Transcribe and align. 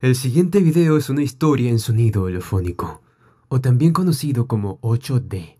El 0.00 0.16
siguiente 0.16 0.60
video 0.60 0.96
es 0.96 1.10
una 1.10 1.22
historia 1.22 1.68
en 1.68 1.78
sonido 1.78 2.22
holofónico, 2.22 3.02
o 3.48 3.60
también 3.60 3.92
conocido 3.92 4.46
como 4.46 4.80
8D. 4.80 5.58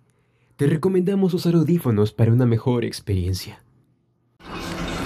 Te 0.56 0.66
recomendamos 0.66 1.34
usar 1.34 1.54
audífonos 1.56 2.12
para 2.12 2.32
una 2.32 2.46
mejor 2.46 2.86
experiencia. 2.86 3.62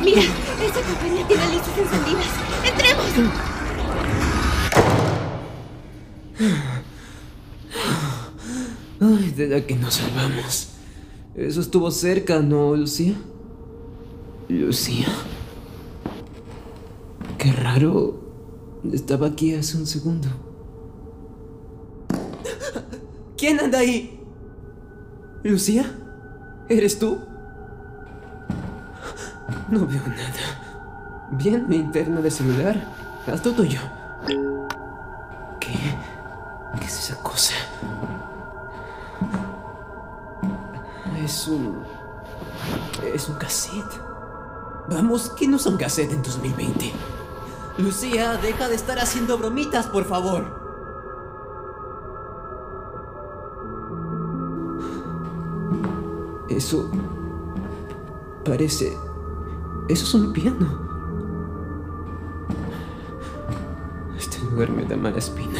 Mira, 0.04 0.20
esa 0.20 0.80
compañía 0.82 1.26
tiene 1.26 1.46
luces 1.46 1.78
encendidas. 1.78 2.28
¡Entremos! 2.64 3.40
Ay, 9.00 9.30
de 9.32 9.48
la 9.48 9.66
que 9.66 9.74
nos 9.74 9.94
salvamos. 9.94 10.74
Eso 11.34 11.60
estuvo 11.60 11.90
cerca, 11.90 12.38
¿no, 12.38 12.76
Lucía? 12.76 13.14
Lucía. 14.48 15.08
Qué 17.36 17.50
raro. 17.50 18.23
Estaba 18.92 19.28
aquí 19.28 19.54
hace 19.54 19.76
un 19.76 19.86
segundo. 19.86 20.28
¿Quién 23.36 23.60
anda 23.60 23.78
ahí? 23.78 24.20
¿Lucía? 25.42 25.84
¿Eres 26.68 26.98
tú? 26.98 27.18
No 29.70 29.86
veo 29.86 30.02
nada. 30.06 31.28
Bien, 31.32 31.66
mi 31.68 31.76
interna 31.76 32.20
de 32.20 32.30
celular. 32.30 32.76
Haz 33.26 33.42
todo 33.42 33.54
tuyo. 33.54 33.80
¿Qué? 35.60 35.72
¿Qué 36.78 36.86
es 36.86 36.98
esa 36.98 37.16
cosa? 37.22 37.54
Es 41.22 41.48
un. 41.48 41.82
Es 43.14 43.28
un 43.28 43.36
cassette. 43.36 44.00
Vamos, 44.88 45.30
¿qué 45.36 45.48
no 45.48 45.58
son 45.58 45.76
cassette 45.76 46.12
en 46.12 46.22
2020? 46.22 46.92
Lucía, 47.76 48.36
deja 48.36 48.68
de 48.68 48.76
estar 48.76 48.98
haciendo 49.00 49.36
bromitas, 49.36 49.86
por 49.86 50.04
favor. 50.04 50.62
Eso. 56.48 56.88
Parece. 58.44 58.96
Eso 59.88 60.04
es 60.04 60.14
un 60.14 60.32
piano. 60.32 60.84
Este 64.16 64.38
lugar 64.44 64.70
me 64.70 64.84
da 64.84 64.96
mala 64.96 65.18
espina. 65.18 65.58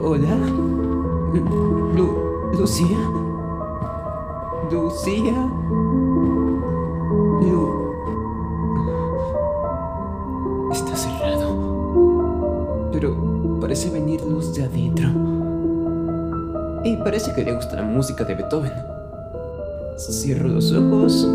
Hola. 0.00 0.36
Lu 1.94 2.52
Lucía. 2.58 3.19
Lucía. 4.70 5.50
Lu. 7.40 7.90
Está 10.70 10.94
cerrado. 10.94 12.88
Pero 12.92 13.58
parece 13.60 13.90
venir 13.90 14.20
luz 14.24 14.54
de 14.54 14.62
adentro. 14.62 15.08
Y 16.84 16.96
parece 16.98 17.32
que 17.34 17.44
le 17.44 17.52
gusta 17.52 17.76
la 17.76 17.82
música 17.82 18.24
de 18.24 18.36
Beethoven. 18.36 18.72
Cierro 19.96 20.48
los 20.48 20.72
ojos 20.72 21.28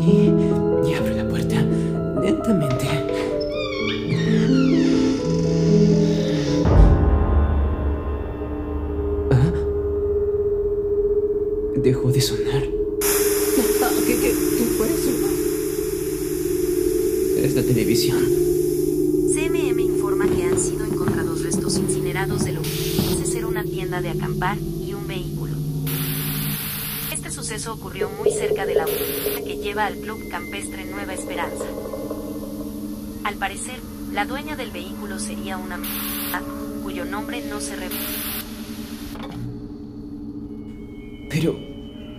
y, 0.00 0.32
y 0.88 0.94
abro 0.94 1.14
la 1.14 1.28
puerta 1.28 1.62
lentamente. 2.20 2.86
¿Ah? 9.30 9.52
Dejó 11.76 12.10
de 12.10 12.20
sonar. 12.20 12.71
¿Qué, 14.58 14.64
fue 14.76 14.86
eso? 14.88 15.10
Es 17.38 17.54
la 17.54 17.62
televisión. 17.62 18.18
CMM 19.34 19.80
informa 19.80 20.28
que 20.28 20.44
han 20.44 20.58
sido 20.58 20.84
encontrados 20.84 21.42
restos 21.42 21.78
incinerados 21.78 22.44
de 22.44 22.52
lo 22.52 22.62
que 22.62 22.68
parece 22.96 23.26
ser 23.26 23.44
una 23.46 23.64
tienda 23.64 24.00
de 24.00 24.10
acampar 24.10 24.58
y 24.58 24.94
un 24.94 25.06
vehículo. 25.06 25.54
Este 27.12 27.30
suceso 27.30 27.72
ocurrió 27.72 28.10
muy 28.10 28.30
cerca 28.30 28.66
de 28.66 28.74
la 28.74 28.84
autopista 28.84 29.42
que 29.44 29.56
lleva 29.56 29.86
al 29.86 29.96
Club 29.98 30.28
Campestre 30.28 30.84
Nueva 30.86 31.14
Esperanza. 31.14 31.64
Al 33.24 33.34
parecer, 33.36 33.80
la 34.12 34.24
dueña 34.24 34.56
del 34.56 34.70
vehículo 34.70 35.18
sería 35.18 35.56
una 35.56 35.78
mujer 35.78 36.42
cuyo 36.82 37.04
nombre 37.04 37.42
no 37.48 37.60
se 37.60 37.76
revela. 37.76 38.00
Pero, 41.30 41.58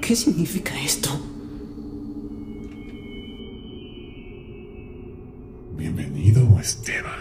¿qué 0.01 0.15
significa 0.15 0.73
esto? 0.83 1.09
Esteban. 6.63 7.19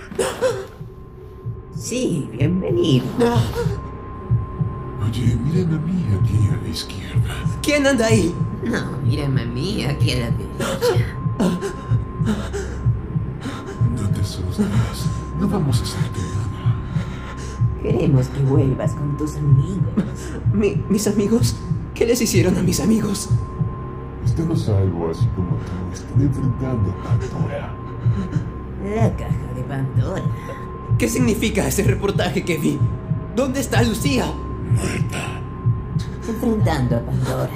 Sí, 1.77 2.29
bienvenido. 2.33 3.05
Oye, 5.05 5.37
miren 5.37 5.75
a 5.75 5.79
mí 5.79 6.05
aquí 6.17 6.49
a 6.49 6.63
la 6.63 6.69
izquierda. 6.69 7.35
¿Quién 7.61 7.85
anda 7.89 8.07
ahí? 8.07 8.33
No, 8.65 8.99
mírame 9.05 9.43
a 9.43 9.47
mí 9.47 9.85
aquí 9.85 10.13
a 10.13 10.21
la 10.21 10.31
derecha. 10.31 11.07
No 14.01 14.09
te 14.11 14.21
asustes. 14.21 14.67
No 15.41 15.49
vamos 15.49 15.81
a 15.81 15.83
hacerte 15.83 16.21
nada. 16.21 17.83
Queremos 17.83 18.29
que 18.29 18.41
vuelvas 18.45 18.93
con 18.93 19.17
tus 19.17 19.35
amigos. 19.39 20.05
Mi- 20.53 20.81
¿Mis 20.89 21.09
amigos? 21.09 21.57
¿Qué 21.95 22.07
les 22.07 22.23
hicieron 22.23 22.57
a 22.59 22.63
mis 22.63 22.79
amigos? 22.79 23.29
Estamos 24.25 24.69
algo 24.69 25.11
así 25.11 25.27
como 25.35 25.57
tú. 25.57 25.93
Están 25.93 26.21
enfrentando 26.23 26.93
a 26.93 27.03
Pandora. 27.19 27.75
¿Qué 31.03 31.09
significa 31.09 31.67
ese 31.67 31.83
reportaje 31.83 32.45
que 32.45 32.57
vi? 32.57 32.79
¿Dónde 33.35 33.59
está 33.59 33.83
Lucía? 33.83 34.25
Muerta. 34.71 35.41
Enfrentando 36.29 36.95
a 36.95 37.01
Pandora. 37.05 37.51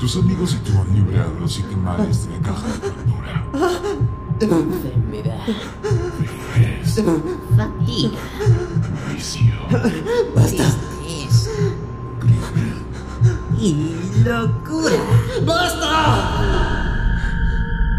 Tus 0.00 0.16
amigos 0.16 0.54
y 0.54 0.64
tú 0.64 0.72
han 0.80 0.94
librado 0.94 1.38
los 1.38 1.52
siete 1.52 1.76
males 1.76 2.26
de 2.26 2.34
la 2.34 2.40
caja 2.40 2.66
de 2.68 2.78
Pandora. 2.88 3.44
Enfermedad. 4.40 5.46
Vejez, 6.56 7.04
Fatiga. 7.58 8.18
vicio, 9.14 9.52
¡Basta! 10.34 10.64
Tristeza. 11.02 11.50
crimen. 12.20 12.74
Y 13.60 14.24
locura. 14.24 14.96
¡Basta! 15.44 17.02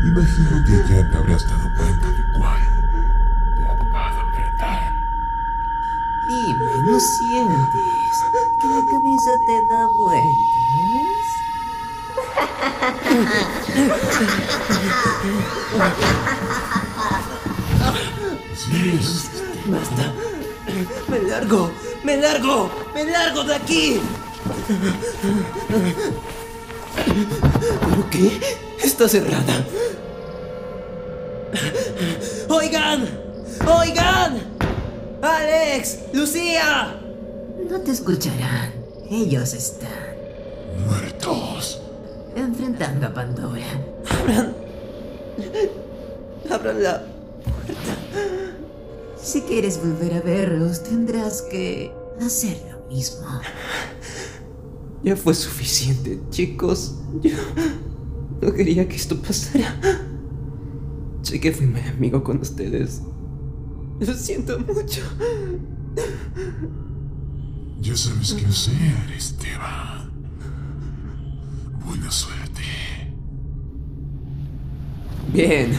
Imagino 0.03 0.65
que 0.65 0.93
ya 0.95 1.11
te 1.11 1.17
habrás 1.17 1.47
dado 1.47 1.62
¿no 6.85 6.99
sientes 6.99 8.23
que 8.59 8.67
la 8.67 8.85
cabeza 8.85 9.31
te 9.45 9.65
da 9.65 9.87
vueltas? 9.97 10.33
Sí. 18.55 18.99
¡Basta! 19.65 20.13
¡Me 21.09 21.19
largo! 21.21 21.71
¡Me 22.03 22.17
largo! 22.17 22.69
¡Me 22.93 23.05
largo 23.05 23.43
de 23.43 23.55
aquí! 23.55 24.01
¿Pero 27.89 28.09
qué? 28.09 28.57
Está 28.83 29.07
cerrada. 29.07 29.65
¡Oigan! 32.49 33.07
¡Oigan! 33.65 34.52
¡Alex! 35.23 35.99
¡Lucía! 36.13 36.99
No 37.69 37.79
te 37.79 37.91
escucharán. 37.91 38.73
Ellos 39.09 39.53
están 39.53 39.89
muertos. 40.85 41.81
enfrentando 42.35 43.07
a 43.07 43.13
Pandora. 43.13 43.65
¡Abran! 44.09 44.53
¡Abran 46.51 46.83
la... 46.83 47.03
Si 49.15 49.41
quieres 49.43 49.79
volver 49.79 50.15
a 50.15 50.21
verlos, 50.21 50.83
tendrás 50.83 51.41
que 51.43 51.93
hacer 52.19 52.57
lo 52.69 52.93
mismo. 52.93 53.25
Ya 55.03 55.15
fue 55.15 55.33
suficiente, 55.33 56.19
chicos. 56.31 56.95
Yo 57.21 57.37
no 58.41 58.51
quería 58.51 58.89
que 58.89 58.97
esto 58.97 59.15
pasara. 59.21 59.73
Sé 61.21 61.39
que 61.39 61.53
fui 61.53 61.67
mal 61.67 61.87
amigo 61.87 62.21
con 62.25 62.41
ustedes. 62.41 63.01
Lo 63.99 64.13
siento 64.13 64.59
mucho. 64.59 65.01
Ya 67.79 67.95
sabes 67.95 68.33
qué 68.33 68.45
hacer, 68.45 69.11
Esteban. 69.15 70.11
Buena 71.85 72.11
suerte. 72.11 72.61
Bien. 75.31 75.71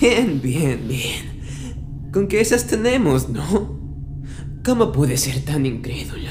Bien, 0.00 0.40
bien, 0.40 0.88
bien. 0.88 2.10
Con 2.12 2.26
que 2.26 2.40
esas 2.40 2.66
tenemos, 2.66 3.28
¿no? 3.28 3.78
¿Cómo 4.64 4.92
pude 4.92 5.16
ser 5.16 5.44
tan 5.44 5.66
incrédulo? 5.66 6.30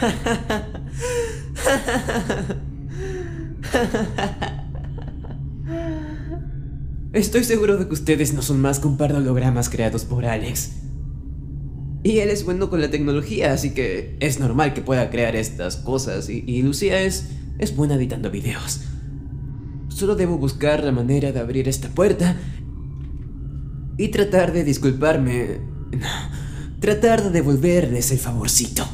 Estoy 7.14 7.44
seguro 7.44 7.76
de 7.76 7.86
que 7.86 7.94
ustedes 7.94 8.34
no 8.34 8.42
son 8.42 8.60
más 8.60 8.80
que 8.80 8.88
un 8.88 8.96
par 8.96 9.12
de 9.12 9.18
hologramas 9.18 9.68
creados 9.68 10.04
por 10.04 10.26
Alex. 10.26 10.72
Y 12.02 12.18
él 12.18 12.28
es 12.28 12.44
bueno 12.44 12.68
con 12.68 12.80
la 12.80 12.90
tecnología, 12.90 13.52
así 13.52 13.70
que 13.70 14.16
es 14.18 14.40
normal 14.40 14.74
que 14.74 14.80
pueda 14.80 15.10
crear 15.10 15.36
estas 15.36 15.76
cosas. 15.76 16.28
Y, 16.28 16.60
Lucía 16.62 17.00
es, 17.02 17.28
es 17.60 17.76
buena 17.76 17.94
editando 17.94 18.32
videos. 18.32 18.80
Solo 19.90 20.16
debo 20.16 20.38
buscar 20.38 20.82
la 20.82 20.90
manera 20.90 21.30
de 21.30 21.38
abrir 21.38 21.68
esta 21.68 21.88
puerta 21.88 22.36
y 23.96 24.08
tratar 24.08 24.52
de 24.52 24.64
disculparme. 24.64 25.60
No, 25.92 26.80
tratar 26.80 27.22
de 27.22 27.30
devolverles 27.30 28.10
el 28.10 28.18
favorcito. 28.18 28.84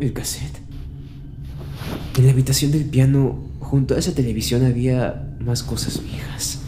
El 0.00 0.12
cassette. 0.12 0.63
En 2.16 2.26
la 2.26 2.32
habitación 2.32 2.70
del 2.70 2.84
piano, 2.84 3.42
junto 3.58 3.94
a 3.94 3.98
esa 3.98 4.14
televisión, 4.14 4.64
había 4.64 5.36
más 5.40 5.62
cosas 5.62 6.00
viejas. 6.02 6.60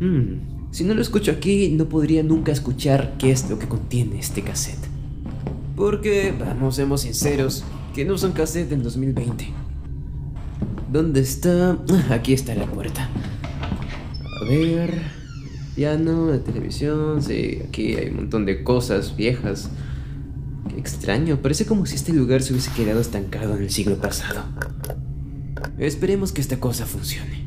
Hmm, 0.00 0.70
si 0.70 0.84
no 0.84 0.94
lo 0.94 1.00
escucho 1.00 1.30
aquí, 1.32 1.70
no 1.70 1.88
podría 1.88 2.22
nunca 2.22 2.52
escuchar 2.52 3.14
qué 3.18 3.30
es 3.30 3.48
lo 3.48 3.58
que 3.58 3.66
contiene 3.66 4.18
este 4.18 4.42
cassette. 4.42 4.86
Porque, 5.74 6.34
vamos, 6.38 6.76
seamos 6.76 7.00
sinceros, 7.02 7.64
que 7.94 8.04
no 8.04 8.18
son 8.18 8.32
cassette 8.32 8.72
en 8.72 8.82
2020. 8.82 9.48
¿Dónde 10.92 11.20
está? 11.20 11.78
Ah, 11.90 12.14
Aquí 12.14 12.34
está 12.34 12.54
la 12.54 12.66
puerta. 12.66 13.08
A 14.40 14.44
ver. 14.44 15.02
Piano, 15.74 16.30
la 16.30 16.40
televisión. 16.40 17.22
Sí, 17.22 17.60
aquí 17.68 17.94
hay 17.94 18.10
un 18.10 18.16
montón 18.16 18.44
de 18.44 18.62
cosas 18.64 19.16
viejas. 19.16 19.70
Extraño. 20.78 21.42
Parece 21.42 21.66
como 21.66 21.86
si 21.86 21.96
este 21.96 22.12
lugar 22.12 22.40
se 22.40 22.52
hubiese 22.52 22.70
quedado 22.70 23.00
estancado 23.00 23.56
en 23.56 23.64
el 23.64 23.70
siglo 23.70 23.98
pasado. 23.98 24.44
Esperemos 25.76 26.30
que 26.30 26.40
esta 26.40 26.60
cosa 26.60 26.86
funcione. 26.86 27.44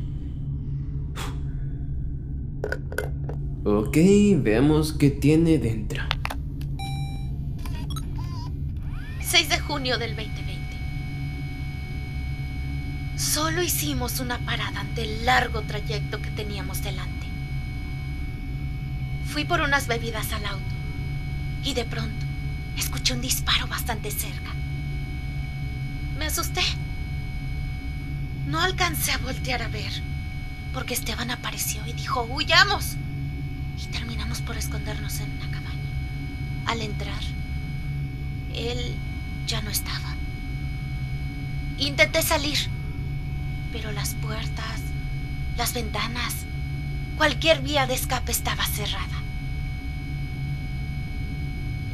Ok, 3.64 3.96
veamos 4.36 4.92
qué 4.92 5.08
tiene 5.08 5.56
dentro. 5.56 6.02
6 9.22 9.48
de 9.48 9.58
junio 9.60 9.96
del 9.96 10.14
2020. 10.14 10.76
Solo 13.16 13.62
hicimos 13.62 14.20
una 14.20 14.44
parada 14.44 14.80
ante 14.80 15.04
el 15.04 15.24
largo 15.24 15.62
trayecto 15.62 16.20
que 16.20 16.30
teníamos 16.32 16.82
delante. 16.84 17.26
Fui 19.24 19.46
por 19.46 19.62
unas 19.62 19.86
bebidas 19.86 20.30
al 20.34 20.44
auto 20.44 20.74
y 21.64 21.72
de 21.72 21.86
pronto 21.86 22.31
escuché 22.76 23.14
un 23.14 23.20
disparo 23.20 23.66
bastante 23.66 24.10
cerca. 24.10 24.52
Me 26.18 26.26
asusté. 26.26 26.62
No 28.46 28.60
alcancé 28.60 29.12
a 29.12 29.18
voltear 29.18 29.62
a 29.62 29.68
ver 29.68 30.12
porque 30.72 30.94
Esteban 30.94 31.30
apareció 31.30 31.86
y 31.86 31.92
dijo, 31.92 32.22
huyamos. 32.22 32.96
Y 33.82 33.86
terminamos 33.86 34.40
por 34.40 34.56
escondernos 34.56 35.20
en 35.20 35.30
una 35.32 35.50
cabaña. 35.50 35.90
Al 36.66 36.80
entrar, 36.80 37.22
él 38.54 38.94
ya 39.46 39.60
no 39.62 39.70
estaba. 39.70 40.14
Intenté 41.78 42.22
salir, 42.22 42.58
pero 43.72 43.92
las 43.92 44.14
puertas, 44.14 44.80
las 45.56 45.74
ventanas, 45.74 46.34
cualquier 47.16 47.60
vía 47.60 47.86
de 47.86 47.94
escape 47.94 48.32
estaba 48.32 48.64
cerrada. 48.66 49.21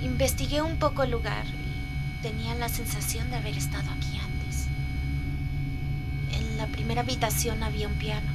Investigué 0.03 0.63
un 0.63 0.77
poco 0.77 1.03
el 1.03 1.11
lugar 1.11 1.45
y 1.47 2.23
tenía 2.23 2.55
la 2.55 2.69
sensación 2.69 3.31
de 3.31 3.37
haber 3.37 3.57
estado 3.57 3.91
aquí 3.91 4.19
antes. 4.19 4.67
En 6.33 6.57
la 6.57 6.67
primera 6.67 7.01
habitación 7.01 7.63
había 7.63 7.89
un 7.89 7.95
piano. 7.95 8.29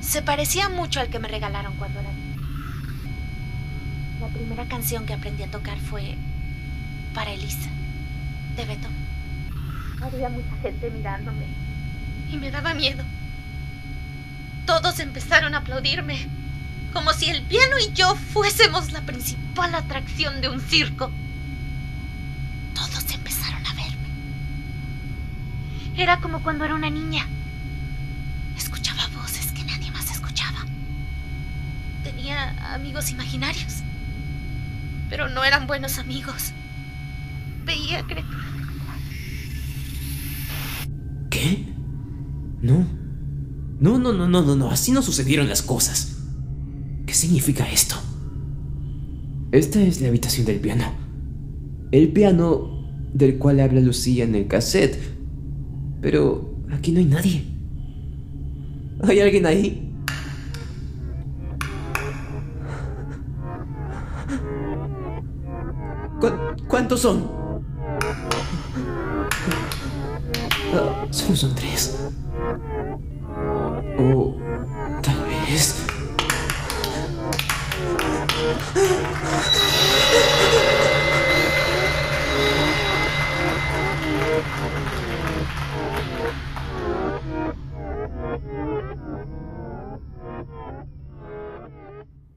Se 0.00 0.22
parecía 0.22 0.68
mucho 0.68 1.00
al 1.00 1.08
que 1.08 1.18
me 1.18 1.28
regalaron 1.28 1.74
cuando 1.76 2.00
era 2.00 2.12
niña. 2.12 2.36
La 4.20 4.28
primera 4.28 4.66
canción 4.66 5.04
que 5.04 5.14
aprendí 5.14 5.42
a 5.42 5.50
tocar 5.50 5.78
fue 5.78 6.16
para 7.12 7.32
Elisa, 7.32 7.68
de 8.56 8.64
Beto. 8.66 8.88
Había 10.00 10.28
mucha 10.28 10.54
gente 10.62 10.90
mirándome 10.90 11.46
y 12.30 12.36
me 12.36 12.50
daba 12.50 12.74
miedo. 12.74 13.02
Todos 14.64 15.00
empezaron 15.00 15.54
a 15.54 15.58
aplaudirme, 15.58 16.28
como 16.96 17.12
si 17.12 17.28
el 17.28 17.42
piano 17.42 17.76
y 17.78 17.92
yo 17.92 18.16
fuésemos 18.32 18.90
la 18.90 19.02
principal 19.02 19.74
atracción 19.74 20.40
de 20.40 20.48
un 20.48 20.62
circo. 20.62 21.10
Todos 22.74 23.12
empezaron 23.12 23.66
a 23.66 23.74
verme. 23.74 24.08
Era 25.94 26.20
como 26.20 26.42
cuando 26.42 26.64
era 26.64 26.74
una 26.74 26.88
niña. 26.88 27.26
Escuchaba 28.56 29.06
voces 29.08 29.52
que 29.52 29.62
nadie 29.64 29.90
más 29.90 30.10
escuchaba. 30.10 30.64
Tenía 32.02 32.72
amigos 32.74 33.10
imaginarios, 33.10 33.82
pero 35.10 35.28
no 35.28 35.44
eran 35.44 35.66
buenos 35.66 35.98
amigos. 35.98 36.52
Veía 37.66 38.04
criaturas. 38.04 38.46
¿Qué? 41.28 41.62
No. 42.62 42.88
No, 43.80 43.98
no, 43.98 44.14
no, 44.14 44.26
no, 44.26 44.40
no, 44.40 44.56
no. 44.56 44.70
Así 44.70 44.92
no 44.92 45.02
sucedieron 45.02 45.46
las 45.50 45.60
cosas. 45.60 46.15
¿Qué 47.16 47.20
significa 47.20 47.64
esto? 47.72 47.94
Esta 49.50 49.80
es 49.80 50.02
la 50.02 50.08
habitación 50.08 50.44
del 50.44 50.60
piano. 50.60 50.84
El 51.90 52.12
piano 52.12 52.84
del 53.14 53.38
cual 53.38 53.58
habla 53.60 53.80
Lucía 53.80 54.24
en 54.24 54.34
el 54.34 54.46
cassette. 54.48 54.98
Pero 56.02 56.56
aquí 56.70 56.92
no 56.92 56.98
hay 56.98 57.06
nadie. 57.06 57.42
¿Hay 59.02 59.20
alguien 59.20 59.46
ahí? 59.46 59.94
¿Cu- 66.20 66.66
¿Cuántos 66.68 67.00
son? 67.00 67.24
Ah, 70.74 71.06
solo 71.10 71.36
son 71.36 71.54
tres. 71.54 71.96
O 73.98 74.35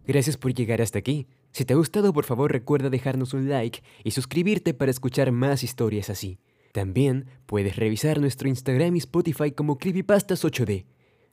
Gracias 0.09 0.37
por 0.37 0.55
llegar 0.55 0.81
hasta 0.81 0.97
aquí. 0.97 1.27
Si 1.51 1.65
te 1.65 1.73
ha 1.73 1.77
gustado, 1.77 2.13
por 2.13 2.25
favor 2.25 2.51
recuerda 2.51 2.89
dejarnos 2.89 3.35
un 3.35 3.47
like 3.47 3.83
y 4.03 4.09
suscribirte 4.09 4.73
para 4.73 4.89
escuchar 4.89 5.31
más 5.31 5.63
historias 5.63 6.09
así. 6.09 6.39
También 6.71 7.27
puedes 7.45 7.75
revisar 7.75 8.19
nuestro 8.19 8.49
Instagram 8.49 8.95
y 8.95 8.97
Spotify 8.97 9.51
como 9.51 9.77
Creepypastas8D. 9.77 10.85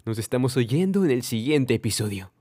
Nos 0.05 0.19
estamos 0.19 0.59
oyendo 0.59 1.07
en 1.07 1.11
el 1.11 1.23
siguiente 1.23 1.73
episodio. 1.73 2.36